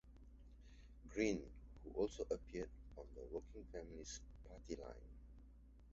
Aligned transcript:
Green, 1.13 1.43
who 1.83 1.91
also 1.91 2.23
appeared 2.31 2.69
on 2.97 3.05
the 3.13 3.21
Working 3.31 3.63
Families 3.71 4.19
Party 4.49 4.75
line. 4.81 4.97